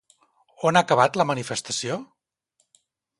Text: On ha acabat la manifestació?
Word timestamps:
On 0.69 0.79
ha 0.79 0.83
acabat 0.87 1.19
la 1.21 1.27
manifestació? 1.33 1.99